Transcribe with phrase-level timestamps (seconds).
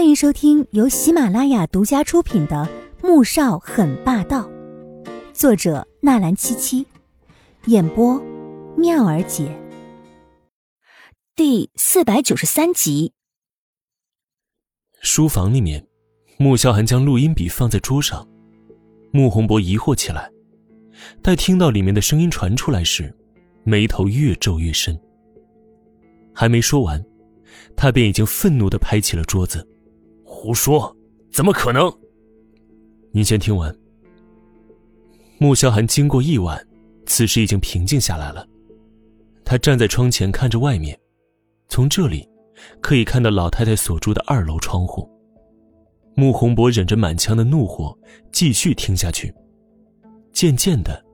[0.00, 2.66] 欢迎收听由喜马拉雅独家出品的
[3.06, 4.48] 《穆少很霸道》，
[5.34, 6.86] 作者纳兰七七，
[7.66, 8.18] 演播
[8.78, 9.54] 妙儿姐。
[11.36, 13.12] 第四百九十三集。
[15.02, 15.86] 书房里面，
[16.38, 18.26] 穆萧寒将录音笔放在桌上，
[19.12, 20.30] 穆宏博疑惑起来，
[21.22, 23.14] 待听到里面的声音传出来时，
[23.64, 24.98] 眉头越皱越深。
[26.34, 27.04] 还没说完，
[27.76, 29.68] 他便已经愤怒的拍起了桌子
[30.42, 30.96] ：“胡说！
[31.30, 31.92] 怎么可能？
[33.12, 33.76] 您先听完。”
[35.38, 36.66] 穆萧寒经过一晚，
[37.04, 38.48] 此时已经平静下来了。
[39.44, 40.98] 他站在窗前看着外面，
[41.68, 42.26] 从这里
[42.80, 45.06] 可以看到老太太所住的二楼窗户。
[46.14, 47.94] 穆宏博忍着满腔的怒火，
[48.32, 49.30] 继续听下去。
[50.32, 51.04] 渐渐的，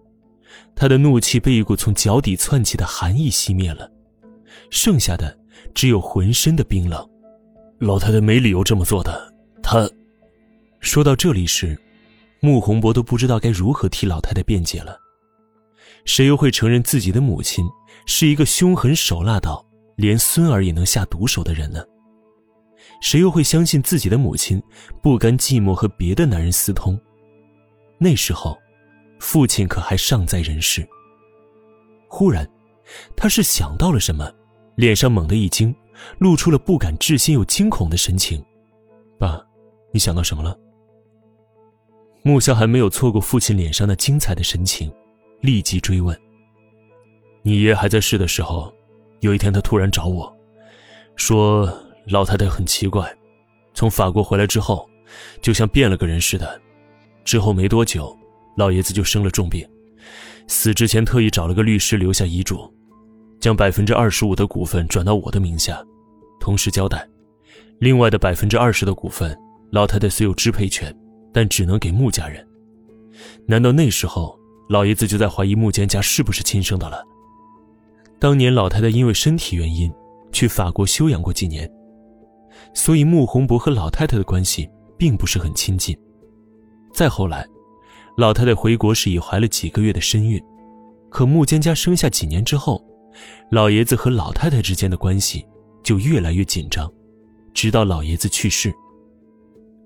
[0.77, 3.91] 他的怒气被一股从脚底窜起的寒意熄灭了。
[4.71, 5.37] 剩下的
[5.75, 7.05] 只有浑身的冰冷。
[7.79, 9.33] 老太太没理由这么做的。
[9.63, 9.89] 她
[10.81, 11.79] 说到这里时，
[12.41, 14.99] 穆宏博都不知道该如何替老太太辩解了。
[16.05, 17.67] 谁又会承认自己的母亲
[18.07, 19.65] 是一个凶狠手辣到
[19.97, 21.85] 连孙儿也能下毒手的人呢？
[23.03, 24.63] 谁又会相信自己的母亲
[25.03, 26.99] 不甘寂寞和别的男人私通？
[27.99, 28.57] 那时候，
[29.19, 30.87] 父亲可还尚在人世。
[32.09, 32.49] 忽然，
[33.17, 34.33] 他是想到了什么。
[34.77, 35.75] 脸上猛地一惊，
[36.19, 38.43] 露出了不敢置信又惊恐的神情。
[39.19, 39.45] “爸，
[39.93, 40.57] 你想到什么了？”
[42.23, 44.93] 穆萧寒没有错过父亲脸上那精彩的神情，
[45.41, 46.19] 立即追问
[47.43, 48.73] ：“你爷爷还在世的时候，
[49.21, 50.37] 有一天他突然找我，
[51.15, 51.73] 说
[52.07, 53.17] 老太太很奇怪，
[53.75, 54.89] 从法国回来之后，
[55.41, 56.61] 就像变了个人似的。
[57.25, 58.17] 之后没多久，
[58.57, 59.65] 老爷子就生了重病，
[60.49, 62.71] 死之前特意找了个律师留下遗嘱。”
[63.47, 65.81] 将百分之二十五的股份转到我的名下，
[66.41, 67.09] 同时交代，
[67.79, 69.39] 另外的百分之二十的股份，
[69.71, 70.93] 老太太虽有支配权，
[71.33, 72.45] 但只能给穆家人。
[73.47, 74.37] 难道那时候
[74.69, 77.05] 老爷子就在怀疑穆坚家是不是亲生的了？
[78.19, 79.89] 当年老太太因为身体原因
[80.33, 81.71] 去法国休养过几年，
[82.75, 84.69] 所以穆宏博和老太太的关系
[84.99, 85.97] 并不是很亲近。
[86.93, 87.47] 再后来，
[88.17, 90.43] 老太太回国时已怀了几个月的身孕，
[91.09, 92.85] 可穆坚家生下几年之后。
[93.51, 95.47] 老爷子和老太太之间的关系
[95.83, 96.93] 就越来越紧张，
[97.55, 98.73] 直到老爷子去世。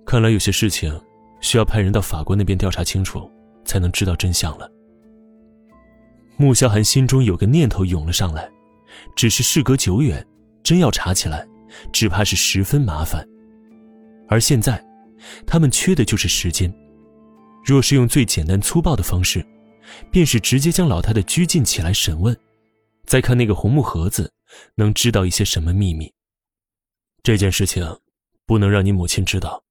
[0.07, 0.99] 看来有些事情
[1.41, 3.31] 需要派人到法国那边调查清楚，
[3.65, 4.71] 才能知道真相了。
[6.37, 8.51] 穆萧寒心中有个念头涌了上来，
[9.15, 10.27] 只是事隔久远，
[10.63, 11.47] 真要查起来，
[11.93, 13.27] 只怕是十分麻烦。
[14.29, 14.83] 而现在，
[15.47, 16.73] 他们缺的就是时间。
[17.63, 19.45] 若是用最简单粗暴的方式，
[20.11, 22.35] 便是直接将老太太拘禁起来审问。
[23.11, 24.33] 再看那个红木盒子，
[24.77, 26.15] 能知道一些什么秘密？
[27.25, 27.85] 这件事情
[28.47, 29.65] 不能让你母亲知道，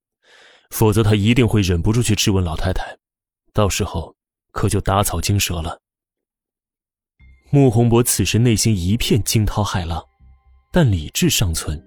[0.71, 2.97] 否则她一定会忍不住去质问老太太，
[3.53, 4.13] 到时候
[4.51, 5.79] 可就打草惊蛇了。
[7.49, 10.05] 穆宏博此时内心一片惊涛骇浪，
[10.69, 11.81] 但理智尚存。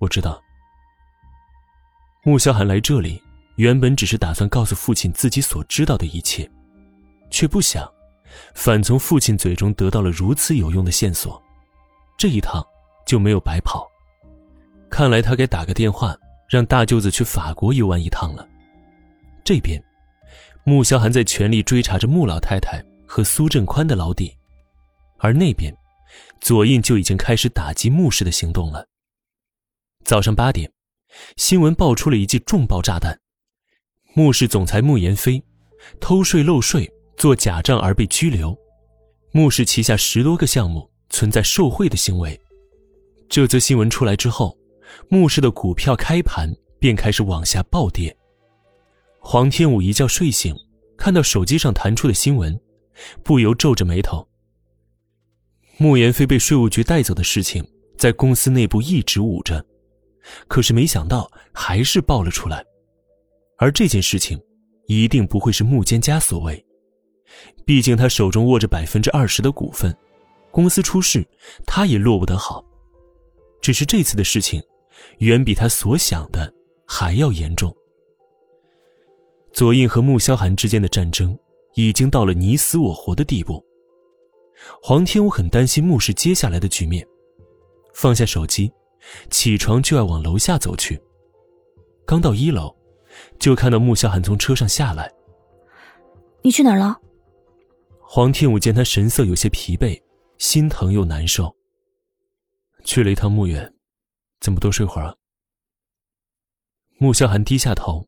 [0.00, 0.42] 我知道，
[2.24, 3.22] 穆萧寒来这里
[3.54, 6.50] 原本只是打算告诉父亲自己所知道的一切，
[7.30, 7.88] 却不想。
[8.54, 11.42] 反从父亲嘴中得到了如此有用的线索，
[12.18, 12.64] 这一趟
[13.06, 13.86] 就没有白跑。
[14.90, 16.16] 看来他该打个电话，
[16.48, 18.46] 让大舅子去法国游玩一趟了。
[19.42, 19.82] 这边，
[20.64, 24.36] 穆萧寒在全力追查着穆老太太和苏振宽的老底，
[25.18, 25.74] 而那边，
[26.40, 28.86] 左印就已经开始打击穆氏的行动了。
[30.04, 30.70] 早上八点，
[31.36, 33.18] 新闻爆出了一记重磅炸弹：
[34.14, 35.42] 穆氏总裁穆言飞
[36.00, 36.92] 偷税漏税。
[37.16, 38.56] 做假账而被拘留，
[39.32, 42.38] 穆氏旗下十多个项目存在受贿的行为。
[43.28, 44.56] 这则新闻出来之后，
[45.08, 48.14] 穆氏的股票开盘便开始往下暴跌。
[49.18, 50.54] 黄天武一觉睡醒，
[50.96, 52.60] 看到手机上弹出的新闻，
[53.22, 54.26] 不由皱着眉头。
[55.78, 59.64] 穆言飞被税务局带走的事情，在公司内部一直捂着，
[60.48, 62.64] 可是没想到还是爆了出来。
[63.58, 64.38] 而这件事情，
[64.86, 66.62] 一定不会是穆坚家所为。
[67.64, 69.96] 毕竟他手中握着百分之二十的股份，
[70.50, 71.26] 公司出事，
[71.66, 72.64] 他也落不得好。
[73.60, 74.62] 只是这次的事情，
[75.18, 76.52] 远比他所想的
[76.86, 77.74] 还要严重。
[79.52, 81.38] 左印和穆萧寒之间的战争
[81.74, 83.64] 已经到了你死我活的地步。
[84.80, 87.06] 黄天武很担心穆氏接下来的局面，
[87.94, 88.72] 放下手机，
[89.30, 91.00] 起床就要往楼下走去。
[92.06, 92.74] 刚到一楼，
[93.38, 95.12] 就看到穆萧寒从车上下来。
[96.42, 96.98] 你去哪儿了？
[98.14, 99.98] 黄天武见他神色有些疲惫，
[100.36, 101.50] 心疼又难受。
[102.84, 103.74] 去了一趟墓园，
[104.38, 105.16] 怎么多睡会儿啊？
[106.98, 108.06] 穆萧寒低下头，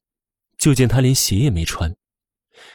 [0.58, 1.90] 就见他连鞋也没穿。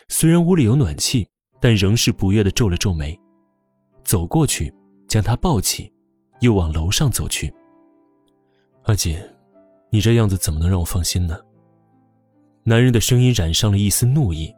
[0.08, 1.30] 虽然屋里有暖气，
[1.62, 3.16] 但仍是不悦的皱了皱眉。
[4.04, 4.74] 走过去，
[5.08, 5.94] 将他抱起，
[6.40, 7.54] 又往楼上走去。
[8.86, 9.16] 阿锦，
[9.92, 11.40] 你这样子怎么能让我放心呢？
[12.64, 14.52] 男人的声音染上了一丝怒意。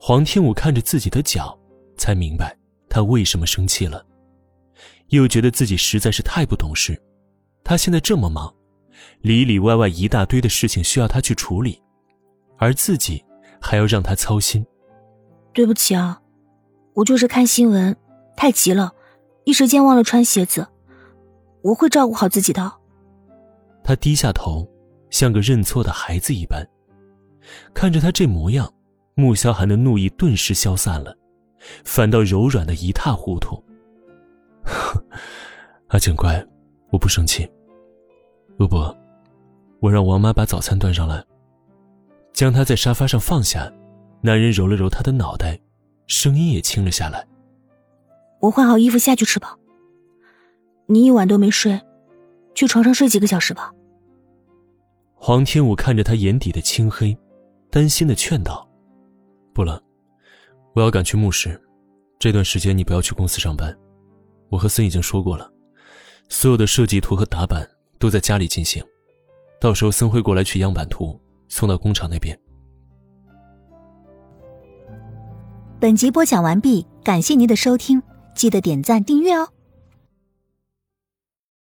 [0.00, 1.54] 黄天武看着自己的脚，
[1.96, 2.56] 才明白
[2.88, 4.04] 他为什么生气了，
[5.08, 7.00] 又觉得自己实在是太不懂事。
[7.62, 8.54] 他现在这么忙，
[9.20, 11.80] 里里外外一大堆的事情需要他去处理，
[12.58, 13.24] 而自己
[13.60, 14.64] 还要让他操心。
[15.52, 16.20] 对不起啊，
[16.94, 17.96] 我就是看新闻
[18.36, 18.92] 太急了，
[19.44, 20.66] 一时间忘了穿鞋子。
[21.62, 22.72] 我会照顾好自己的。
[23.82, 24.68] 他低下头，
[25.10, 26.62] 像个认错的孩子一般，
[27.72, 28.70] 看着他这模样，
[29.14, 31.16] 穆萧寒的怒意顿时消散了，
[31.84, 33.62] 反倒柔软的一塌糊涂。
[35.88, 36.44] 阿景乖，
[36.90, 37.48] 我不生气。
[38.56, 38.96] 陆伯，
[39.80, 41.24] 我让王妈把早餐端上来。
[42.32, 43.72] 将他在沙发上放下，
[44.20, 45.58] 男人揉了揉他的脑袋，
[46.06, 47.26] 声音也轻了下来。
[48.40, 49.56] 我换好衣服下去吃吧。
[50.86, 51.80] 你一晚都没睡。
[52.54, 53.72] 去床上睡几个小时吧。
[55.14, 57.16] 黄天武看着他眼底的青黑，
[57.68, 58.68] 担心的劝道
[59.52, 59.82] ：“不了，
[60.74, 61.60] 我要赶去墓室，
[62.18, 63.72] 这段时间你不要去公司上班。
[64.50, 65.48] 我和森已经说过了，
[66.28, 67.64] 所有的设计图和打板
[67.98, 68.82] 都在家里进行，
[69.60, 72.36] 到时候森会过来取样板图，送到工厂那边。”
[75.78, 78.02] 本集播讲完毕，感谢您的收听，
[78.34, 79.53] 记得点赞订阅哦。